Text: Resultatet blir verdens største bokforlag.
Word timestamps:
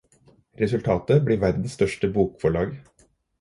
Resultatet 0.61 1.25
blir 1.27 1.37
verdens 1.43 1.75
største 1.77 2.11
bokforlag. 2.17 2.75